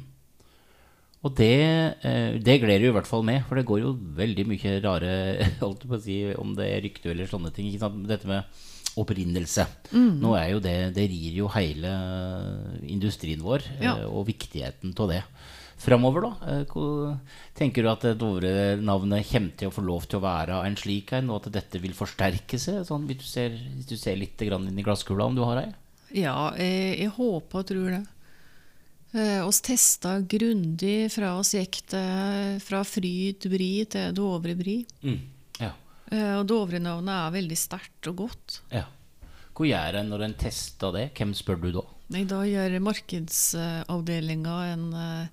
[1.24, 1.50] Og det,
[2.04, 5.12] eh, det gleder jo i hvert fall med, for det går jo veldig mye rare
[5.63, 7.72] holdt på å si, Om det er rykte eller sånne ting.
[8.08, 8.43] Dette med
[9.00, 9.65] opprinnelse.
[9.96, 11.89] Nå er jo det Det rir jo hele
[12.86, 13.96] industrien vår, Ja.
[13.98, 15.24] eh, og viktigheten av det.
[15.77, 16.31] Framover, da?
[16.51, 17.17] eh, Hvor
[17.57, 21.12] tenker du at det Dovre-navnet kommer til å få lov til å være en slik
[21.17, 22.83] en, og at dette vil forsterke seg?
[22.88, 25.63] Sånn, hvis, du ser, hvis du ser litt grann inn i glasskula, om du har
[25.63, 25.69] ei?
[26.13, 28.03] Ja, jeg, jeg håper og tror det.
[29.13, 34.79] Eh, oss testa grundig fra oss gikk det fra Fryd bri til Dovre bri.
[35.05, 35.19] Mm.
[35.62, 35.71] Ja.
[36.09, 38.62] Eh, og Dovre-navnet er veldig sterkt og godt.
[38.73, 38.86] ja.
[39.53, 41.03] Hvor gjør en når en tester det?
[41.13, 41.81] Hvem spør du da?
[42.15, 45.27] Nei, da gjør markedsavdelinga en, eh,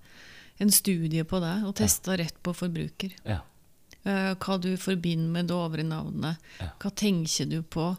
[0.60, 3.14] en studie på det, og tester rett på forbruker.
[3.24, 3.40] Ja.
[4.04, 6.38] Eh, hva du forbinder med Dovre-navnet.
[6.60, 6.70] Ja.
[6.80, 7.90] Hva tenker du på?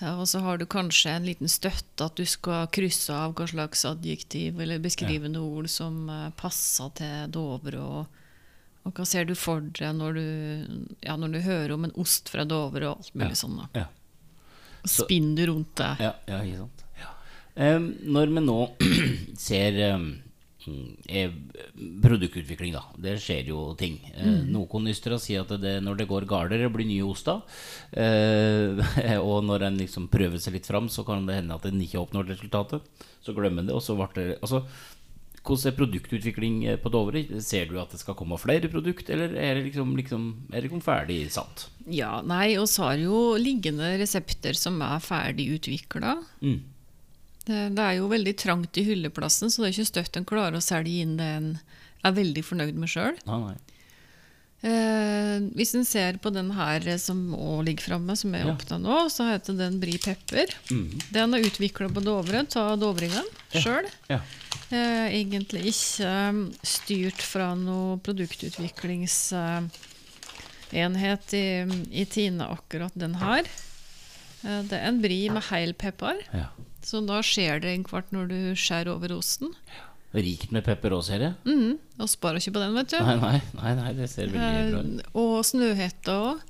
[0.00, 3.46] Ja, og så har du kanskje en liten støtte at du skal krysse av hva
[3.46, 7.78] slags adjektiv eller beskrivende ord som eh, passer til Dovre.
[7.78, 8.22] Og,
[8.84, 10.24] og hva ser du for deg når du,
[11.06, 13.40] ja, når du hører om en ost fra Dovre og alt mulig Ja.
[13.44, 13.60] sånn.
[13.62, 13.68] da.
[13.84, 13.86] Ja.
[14.84, 15.92] Og spinner du rundt det.
[16.02, 16.84] Ja, ja ikke sant.
[16.98, 17.12] Ja.
[17.68, 18.58] Em, når vi nå
[19.46, 20.08] ser eh,
[22.02, 22.82] produktutvikling, da.
[23.00, 23.98] Det skjer jo ting.
[24.14, 27.42] Eh, Noen ystere sier at det, når det går galt, det blir nye oster.
[27.92, 31.84] Eh, og når en liksom prøver seg litt fram, så kan det hende at en
[31.84, 32.84] ikke oppnår resultatet.
[33.24, 34.64] Så glemmer en det, og så ble det altså,
[35.44, 37.24] hvordan er produktutvikling eh, på Dovre?
[37.44, 40.84] Ser du at det skal komme flere produkt, eller er det liksom, liksom er det
[40.84, 41.68] ferdig satt?
[41.84, 46.16] Ja, nei, oss har jo liggende resepter som er ferdig utvikla.
[46.40, 46.62] Mm.
[47.44, 50.56] Det, det er jo veldig trangt i hylleplassen, så det er ikke støtt en klarer
[50.56, 51.48] å selge inn det en
[52.04, 53.16] er veldig fornøyd med sjøl.
[54.64, 58.54] Eh, hvis en ser på den her som også ligger framme, som jeg Ja.
[58.54, 60.46] åpna nå, så heter den Bri pepper.
[60.70, 61.00] Mm.
[61.12, 63.60] Den er utvikla på Dovre av dovringen Ja.
[63.60, 63.90] sjøl.
[64.08, 64.20] Ja.
[64.72, 66.32] Eh, egentlig ikke eh,
[66.64, 69.68] styrt fra noe produktutviklingsenhet
[71.34, 71.46] i,
[72.00, 73.44] i Tine, akkurat den her.
[74.44, 76.48] Eh, det er en bri med heil pepper, ja.
[76.84, 79.52] Så da skjer det en kvart når du skjærer over osten.
[80.14, 81.34] Rikt med pepper òg, ser jeg.
[81.48, 82.98] Mm, og sparer ikke på den, vet du.
[83.02, 85.00] Nei, nei, nei, nei, det ser veldig bra ut.
[85.02, 86.44] Eh, og Snøhetta òg,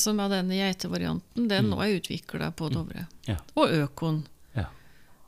[0.00, 3.08] som er denne geitevarianten, den nå er utvikla på Dovre.
[3.28, 3.36] Ja.
[3.58, 4.22] Og Økon.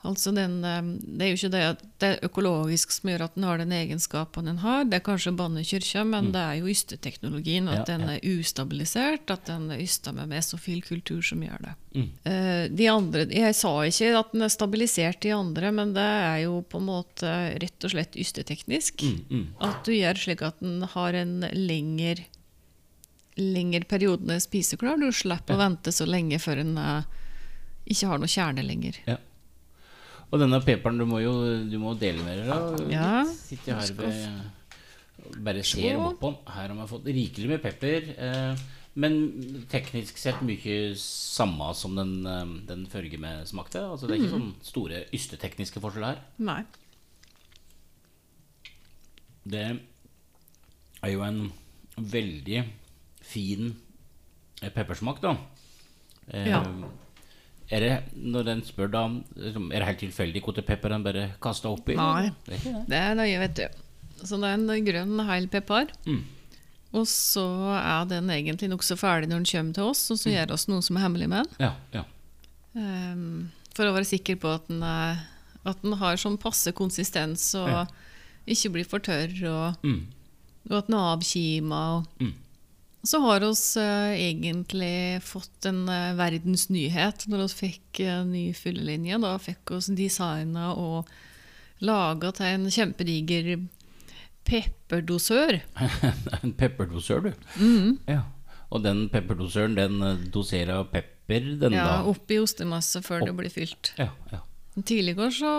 [0.04, 0.10] Ja.
[0.10, 0.82] Altså den, eh,
[1.16, 3.72] det er jo ikke det at det er økologisk som gjør at den har den
[3.72, 4.84] egenskapen den har.
[4.84, 7.68] Det er kanskje banne kyrkja, men det er jo ysteteknologien.
[7.68, 7.78] At Mm.
[7.78, 8.14] Ja, den ja.
[8.14, 11.74] er ustabilisert, at den er ysta med mesofil kultur som gjør det.
[11.94, 12.10] Mm.
[12.24, 16.44] Eh, de andre, Jeg sa ikke at den er stabilisert i andre, men det er
[16.44, 19.02] jo på en måte rett og slett ysteteknisk.
[19.02, 19.46] Mm, mm.
[19.60, 22.26] At du gjør slik at den har en lengre
[23.36, 24.98] lengre periode spiseklar.
[25.00, 27.02] Du slipper å vente så lenge før den eh,
[27.90, 28.98] ikke har noe kjerne lenger.
[29.08, 29.16] Ja.
[30.34, 31.32] Og denne peperen, du må jo
[31.70, 32.56] du må dele med dere.
[32.58, 32.86] da.
[32.90, 33.10] Ja.
[33.30, 36.40] Sitter her ved Bare ser opp på den.
[36.52, 38.08] Her har man fått rikelig med pepper.
[38.18, 38.64] Eh,
[39.00, 39.14] men
[39.70, 43.80] teknisk sett mye samme som den, eh, den førge med smakte.
[43.94, 46.20] Altså Det er ikke sånn store ystetekniske forskjeller her.
[46.38, 46.64] Nei.
[49.46, 49.64] Det
[51.04, 51.40] er jo en
[51.96, 52.64] veldig
[53.24, 53.74] fin
[54.62, 55.36] eh, peppersmak, da.
[56.28, 56.62] Eh, Ja.
[57.72, 59.03] Er det, når den spør da
[59.37, 61.94] liksom, Er det helt tilfeldig hvilken pepper den bare kasta oppi?
[61.96, 62.31] Nei.
[62.44, 62.98] Det er det.
[62.98, 63.66] Er nøye, vet du.
[64.24, 65.87] Så det er en grønn heil pepper.
[66.07, 66.22] Mm.
[66.94, 70.53] Og så er den egentlig nokså ferdig når den kommer til oss, og så gjør
[70.55, 71.66] oss noe som er hemmelig med den.
[71.66, 72.05] Ja, ja.
[72.74, 75.24] Um, for å være sikker på at den, er,
[75.66, 77.87] at den har sånn passe konsistens og Ja.
[78.46, 80.07] ikke blir for tørr, og, Mm.
[80.70, 81.81] og at den er avkima.
[81.98, 82.35] Og, Mm.
[83.04, 89.18] Så har vi eh, egentlig fått en verdens verdensnyhet når vi fikk eh, ny fyllelinje.
[89.20, 91.10] Da fikk vi designa og
[91.84, 93.50] laga til en kjempediger
[94.48, 95.58] pepperdosør.
[96.42, 97.32] en pepperdosør, du.
[97.60, 97.98] Mm.
[98.08, 98.22] Ja.
[98.72, 101.98] Og den pepperdosøren, den eh, doserer pepper, den Ja, da?
[102.08, 103.92] oppi ostemasse før det blir fylt.
[104.00, 104.40] Ja, ja.
[104.80, 105.52] Tidligere så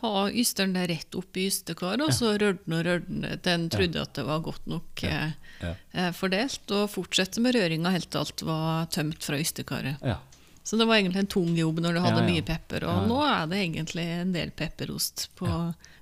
[0.00, 3.68] har ysteren der rett oppi ystekar, og så rørte den og rørte den til en
[3.72, 8.22] trodde at det var godt nok eh, eh, fordelt, og fortsette med røringa helt til
[8.22, 10.02] alt var tømt fra ystekaret.
[10.02, 10.18] ja.
[10.62, 13.48] Så det var egentlig en tung jobb når du hadde mye pepper, og nå er
[13.50, 15.48] det egentlig en del pepperost på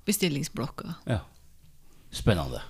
[0.04, 0.96] bestillingsblokka.
[1.08, 1.22] Ja.
[2.10, 2.60] Spennende.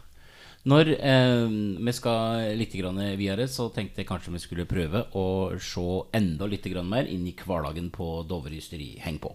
[0.69, 1.49] Når eh,
[1.81, 5.27] vi skal litt videre, så tenkte jeg kanskje vi skulle prøve å
[5.59, 8.99] se enda litt mer inn i hverdagen på Dovre ysteri.
[9.01, 9.33] Heng på.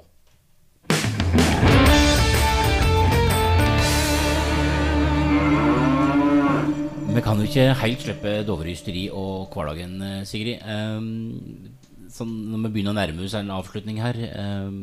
[7.14, 10.62] Vi kan jo ikke helt slippe Dovre ysteri og hverdagen, eh, Sigrid.
[10.66, 14.74] Eh, sånn, når vi begynner å nærme oss en avslutning her eh,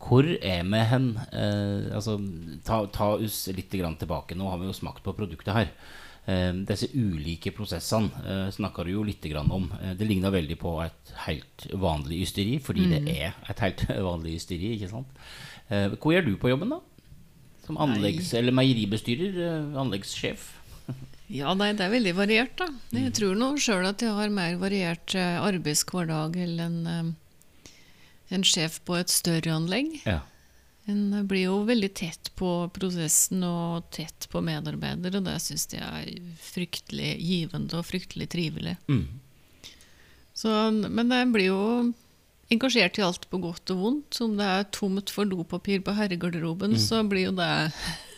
[0.00, 1.10] Hvor er vi hen?
[1.32, 2.16] Eh, altså,
[2.64, 4.36] ta, ta oss litt grann tilbake.
[4.36, 5.70] Nå har vi jo smakt på produktet her.
[6.26, 9.68] Eh, disse ulike prosessene eh, snakka du jo litt grann om.
[9.98, 14.72] Det ligna veldig på et helt vanlig ysteri, fordi det er et helt vanlig ysteri.
[14.78, 15.24] ikke sant?
[15.68, 16.80] Eh, hva gjør du på jobben, da?
[17.66, 19.74] Som anleggs- eller meieribestyrer?
[19.76, 20.52] Anleggssjef?
[21.32, 22.68] Ja, nei, det er veldig variert, da.
[22.94, 27.72] Jeg tror nå sjøl at jeg har mer variert eh, arbeidshverdag enn en, eh,
[28.36, 29.98] en sjef på et større anlegg.
[30.06, 30.20] Ja.
[30.86, 35.82] En blir jo veldig tett på prosessen og tett på medarbeidere, og det syns jeg
[35.82, 38.76] er fryktelig givende og fryktelig trivelig.
[38.86, 39.08] Mm.
[40.36, 41.62] Så, men jeg blir jo
[42.54, 44.20] engasjert i alt på godt og vondt.
[44.22, 47.50] Om det er tomt for dopapir på herregarderoben, så blir jo det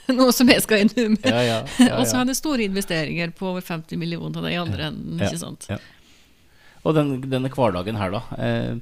[0.19, 1.29] noe som jeg skal inn med.
[1.29, 5.21] Ja, ja, ja, og så hadde store investeringer på over 50 millioner i andre enden,
[5.21, 5.69] ikke sant.
[5.71, 5.81] ja.
[6.87, 8.23] Og den, denne hverdagen her, da.
[8.39, 8.79] Eh,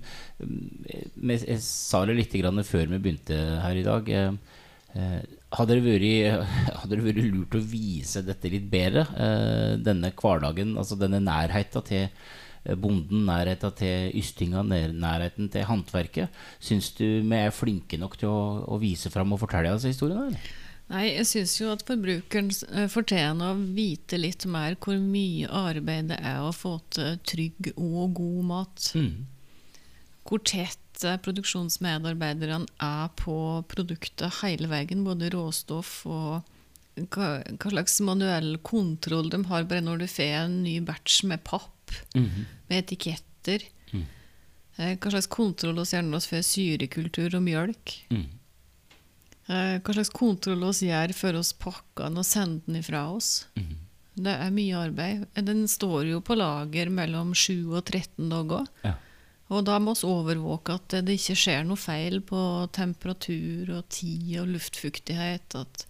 [1.32, 4.10] jeg, sa det litt grann før vi begynte her i dag.
[4.12, 4.58] Eh,
[4.94, 5.20] eh,
[5.56, 6.50] hadde, det vært,
[6.82, 9.06] hadde det vært lurt å vise dette litt bedre?
[9.16, 12.10] Eh, denne hverdagen, altså denne nærheten til
[12.82, 16.38] bonden, nærheten til ystinga, nærheten til håndverket.
[16.58, 18.40] Syns du vi er flinke nok til å,
[18.74, 20.30] å vise fram og fortelle disse historiene?
[20.32, 20.65] Eller?
[20.86, 26.12] Nei, jeg syns jo at forbrukeren eh, fortjener å vite litt mer hvor mye arbeid
[26.12, 28.90] det er å få til trygg og god mat.
[30.26, 33.38] Hvor tett eh, produksjonsmedarbeiderne er på
[33.72, 36.52] produktet hele veien, både råstoff og
[37.10, 41.42] hva, hva slags manuell kontroll de har bare når du får en ny batch med
[41.44, 41.74] papp,
[42.14, 43.66] med etiketter.
[43.90, 44.06] Mm.
[44.76, 47.98] Hva slags kontroll vi vi får syrekultur og mjølk.
[48.14, 48.26] Mm.
[49.48, 53.46] Eh, Hva slags kontroll oss gjør før oss pakker den og sender den ifra oss.
[54.16, 55.26] Det er mye arbeid.
[55.44, 58.66] Den står jo på lager mellom 7 og 13 dager.
[58.86, 58.94] Ja.
[59.54, 62.40] Og da må vi overvåke at det ikke skjer noe feil på
[62.74, 65.54] temperatur og tid og luftfuktighet.
[65.60, 65.84] At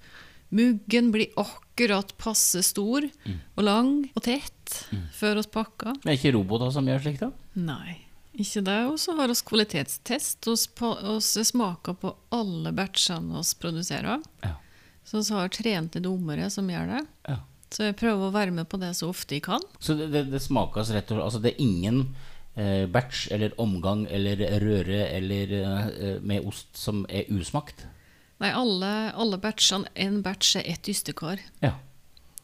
[0.53, 4.75] muggen blir akkurat passe stor og lang og tett
[5.17, 5.97] før vi pakker.
[6.03, 7.31] Det er ikke roboter som gjør slikt, da?
[7.57, 7.97] Nei,
[8.43, 8.79] ikke det.
[8.91, 10.47] Og så har vi kvalitetstest.
[10.47, 14.23] Vi smaker på alle batchene vi produserer.
[14.45, 14.55] Ja.
[15.07, 17.05] Så vi har trente dommere som gjør det.
[17.31, 17.43] ja.
[17.75, 19.63] Så jeg prøver å være med på det så ofte jeg kan.
[19.83, 21.99] Så det, det, det smakes rett og slett Altså det er ingen
[22.55, 27.83] eh, batch eller omgang eller røre eller eh, med ost som er usmakt?
[28.39, 31.43] Nei, alle, alle batchene En batch er ett ystekar.
[31.65, 31.75] Ja.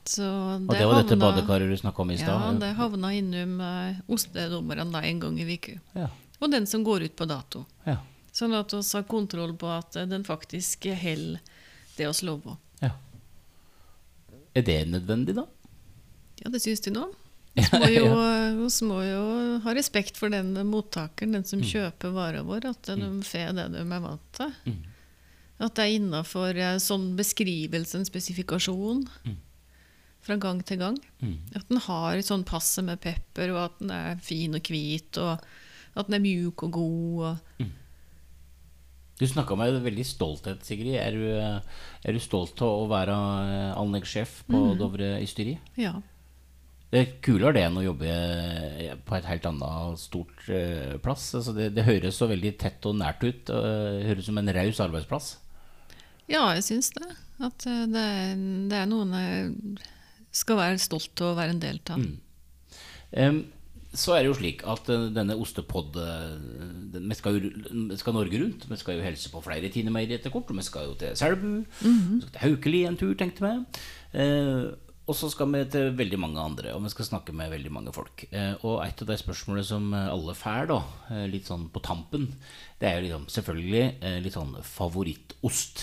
[0.04, 4.00] Så Og det var dette badekaret du snakka om i Ja, det havna innom uh,
[4.10, 5.78] ostedommerne en gang i uka.
[5.94, 6.08] Ja.
[6.42, 7.64] Og den som går ut på dato.
[7.86, 8.00] Ja.
[8.34, 11.40] Sånn at vi har kontroll på at eh, den faktisk holder
[11.96, 12.56] det vi lover.
[12.80, 12.90] ja.
[14.54, 15.46] Er det nødvendig, da?
[16.42, 17.06] Ja, det syns de nå.
[17.54, 19.22] Vi må, jo, vi må jo
[19.60, 23.82] ha respekt for den mottakeren, den som kjøper vara vår, at de får det de
[23.84, 24.54] er vant til.
[25.60, 29.02] At det er innafor sånn beskrivelse, en spesifikasjon,
[30.22, 30.96] fra gang til gang.
[31.58, 35.18] At den har et sånn passe med pepper, og at den er fin og hvit,
[35.18, 35.40] og
[35.98, 37.24] at den er mjuk og god.
[37.62, 37.66] Og
[39.18, 40.94] Du snakka med veldig stolthet, Sigrid.
[40.98, 41.60] Er du, eh,
[42.04, 45.58] er du stolt av å være eh, anleggssjef på Dovre Ysteri?
[45.76, 45.98] ja.
[46.92, 50.42] Det er kulere det enn å jobbe eh, på et helt annet stort
[51.00, 51.30] plass.
[51.38, 53.46] Altså det, det høres så veldig tett og nært ut.
[53.48, 55.30] det høres ut som en raus arbeidsplass.
[56.28, 57.08] ja, jeg syns det.
[57.40, 58.04] At det
[58.68, 59.16] det er noen
[60.32, 62.04] skal være stolt av å være en del av.
[63.12, 63.42] Em,
[63.92, 68.40] så er det jo slik at eh, denne ostepod eh, Vi skal jo skal Norge
[68.40, 68.64] rundt.
[68.70, 70.48] Vi skal jo helse på flere Tine-meierier etter kort.
[70.48, 71.50] Vi skal jo til Selbu.
[71.82, 73.52] Vi skal til Haukeli en tur, tenkte vi.
[74.12, 74.72] Uh,
[75.08, 77.92] og så skal vi til veldig mange andre, og vi skal snakke med veldig mange
[77.92, 78.22] folk.
[78.62, 80.76] Og et av de spørsmålene som alle får, da,
[81.26, 82.28] litt sånn på tampen,
[82.78, 85.82] det er jo liksom, selvfølgelig litt sånn favorittost.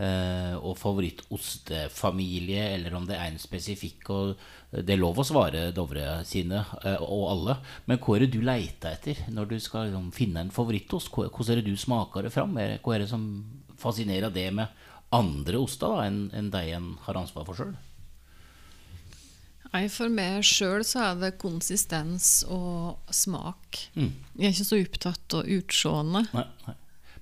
[0.00, 4.08] Eh, og favorittostefamilie, eller om det er en spesifikk.
[4.14, 4.32] Og
[4.72, 7.58] det er lov å svare Dovre sine, eh, og alle.
[7.86, 11.12] Men hva er det du leter etter når du skal liksom, finne en favorittost?
[11.12, 12.56] Hvordan er det du smaker det fram?
[12.56, 13.44] Hva er det som
[13.76, 14.66] fascinerer det med
[15.12, 17.74] andre oster da, enn enn de en har ansvar for sjøl?
[19.72, 23.78] Nei, For meg sjøl så er det konsistens og smak.
[23.96, 24.12] Mm.
[24.36, 26.32] Jeg er ikke så opptatt av utseendet.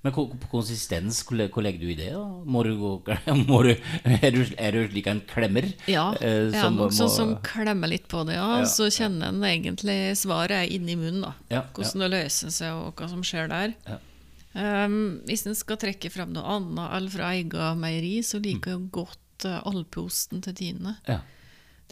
[0.03, 2.11] Men på konsistens, hvor legger du i det?
[2.15, 2.23] da?
[2.49, 2.93] Må du gå,
[3.51, 3.75] må du,
[4.09, 5.67] er, du, er du slik en klemmer?
[5.91, 8.47] Ja, eh, som nok sånn som klemmer litt på det, ja.
[8.63, 11.35] Ja, Så kjenner en egentlig svaret inni munnen, da.
[11.53, 13.75] Ja, Hvordan det løser seg, og hva som skjer der.
[13.91, 13.99] Ja.
[14.51, 18.89] Um, hvis en skal trekke frem noe annet eller fra eget meieri, så liker jeg
[18.97, 20.97] godt uh, alpeosten til Tine.
[21.07, 21.21] Ja.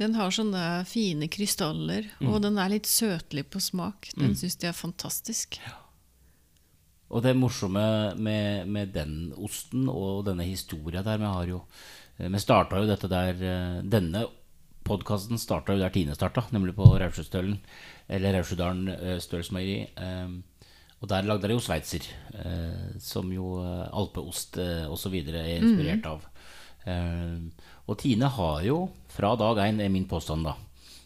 [0.01, 2.33] Den har sånne fine krystaller, Mm.
[2.33, 4.11] og den er litt søtlig på smak.
[4.17, 5.59] Den syns jeg er fantastisk.
[7.09, 11.63] Og det morsomme med, med den osten og denne historia der Vi har jo
[12.19, 14.27] eh, Vi starta jo dette der eh, Denne
[14.89, 17.59] podkasten starta jo der Tine starta, nemlig på Raudsjøstølen.
[18.09, 19.93] Eller Raudsjødalen uh, Stølsmeieri.
[20.01, 20.41] Um,
[21.03, 22.01] og der lagde de jo sveitser,
[22.97, 25.29] som jo alpeost uh, osv.
[25.29, 26.25] er inspirert av.
[27.85, 30.57] og Tine har jo fra dag én, er min påstand, da,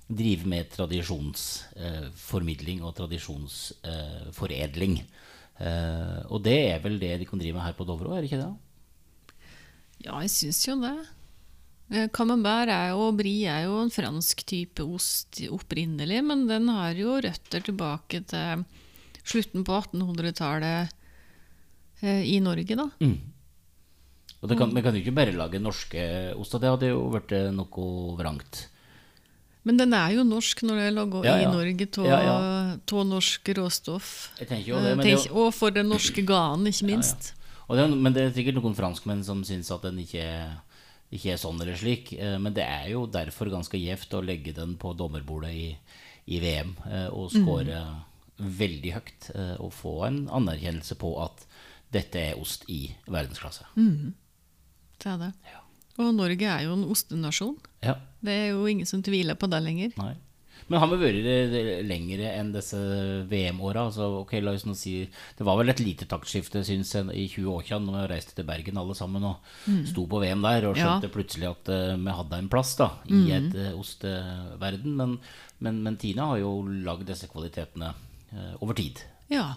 [0.06, 5.02] drive med tradisjonsformidling og tradisjonsforedling.
[5.62, 8.30] Og det er vel det de kan drive med her på Dovre òg, er det
[8.30, 9.42] ikke det?
[10.02, 10.96] Ja, jeg syns jo det.
[12.16, 16.96] Camembert er jo, og brie er jo en fransk type ost opprinnelig, men den har
[16.98, 18.64] jo røtter tilbake til
[19.22, 20.92] slutten på 1800-tallet
[22.02, 22.88] eh, i Norge, da.
[23.02, 23.18] Mm.
[24.42, 26.04] Og det kan, Vi kan jo ikke bare lage norske
[26.34, 28.66] oster, det hadde jo vært eh, noe vrangt.
[29.64, 31.48] Men den er jo norsk når det er laga Ja, ja.
[31.48, 32.76] i Norge av Ja, ja.
[33.04, 34.08] norsk råstoff.
[34.38, 37.32] Det, Eh, tenk- og for den norske ganen, ikke minst.
[37.68, 40.50] er- men det er sikkert noen franskmenn som syns at den ikke,
[41.12, 42.12] ikke er sånn eller slik.
[42.18, 45.76] eh, Men det er jo derfor ganske gjevt å legge den på dommerbordet i,
[46.28, 48.02] i VM eh, og score
[48.40, 49.30] veldig høyt.
[49.60, 51.46] Og få en anerkjennelse på at
[51.92, 53.62] dette er ost i verdensklasse.
[53.76, 55.32] Det er det.
[55.44, 55.58] Ja.
[55.98, 57.56] Og Norge er jo en ostenasjon.
[57.82, 59.96] Ja, Det er jo ingen som tviler på det lenger.
[60.00, 60.14] nei.
[60.70, 62.78] Men har vi vært lengre enn disse
[63.28, 63.88] VM-åra?
[63.88, 64.92] Altså, okay, la oss nå si
[65.36, 68.78] Det var vel et lite taktskifte synes jeg, i 2018 når vi reiste til Bergen
[68.80, 69.42] alle sammen og
[69.90, 70.86] sto på VM der og Ja.
[70.86, 74.94] skjønte plutselig at uh, vi hadde en plass da i et uh, osteverden.
[74.96, 75.18] Men,
[75.58, 76.54] men, men Tina har jo
[76.86, 77.90] lagd disse kvalitetene
[78.32, 79.02] uh, over tid.
[79.34, 79.50] Ja.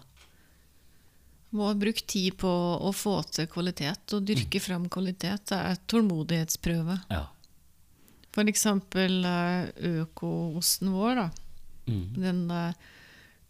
[1.56, 5.46] Må ha brukt tid på å få til kvalitet, og dyrke fram kvalitet.
[5.48, 6.98] Det er et tålmodighetsprøve.
[7.14, 7.28] Ja.
[8.44, 9.70] Eksempel eh,
[10.04, 11.30] økoosten vår, da.
[11.88, 12.06] Mm.
[12.20, 12.74] Den eh,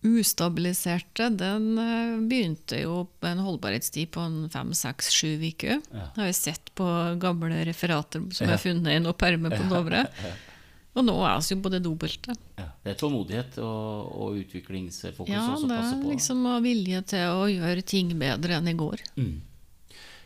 [0.05, 5.79] ustabiliserte, den eh, begynte jo på en holdbarhetstid på fem, seks, sju uker.
[5.91, 6.09] Ja.
[6.15, 6.85] Det har jeg sett på
[7.21, 8.53] gamle referater som Ja.
[8.53, 10.05] er funnet i noen permer på Dovre.
[10.95, 12.35] Og nå er vi jo på det dobbelte.
[12.55, 12.69] Ja.
[12.85, 16.11] Det er tålmodighet og, og utviklingsfokus Ja, også det passe er på.
[16.13, 19.01] liksom å ha vilje til å gjøre ting bedre enn i går.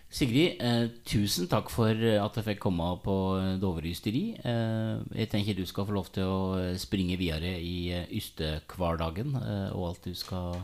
[0.09, 4.33] Sigrid, eh, tusen takk for eh, at jeg fikk komme på eh, Dovre ysteri.
[4.41, 9.67] Eh, jeg tenker du skal få lov til å eh, springe videre i ystehverdagen eh,
[9.77, 10.63] og alt du skal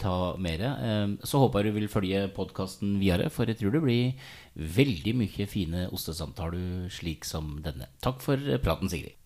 [0.00, 1.16] ta med deg.
[1.26, 4.28] Så håper jeg du vil følge podkasten videre, for jeg tror det blir
[4.78, 7.90] veldig mye fine ostesamtaler slik som denne.
[7.98, 9.18] Takk for praten, Sigrid.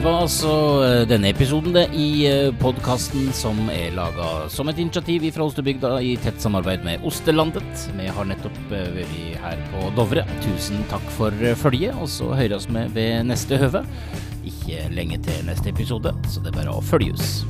[0.00, 2.24] Det var altså eh, denne episoden det, i
[2.56, 7.84] podkasten som er laga som et initiativ fra Ostebygda i tett samarbeid med Ostelandet.
[7.98, 10.24] Vi har nettopp eh, vært her på Dovre.
[10.40, 13.84] Tusen takk for eh, følget, og så høres vi ved neste høve.
[14.40, 17.42] Ikke lenge til neste episode, så det er bare å følge oss.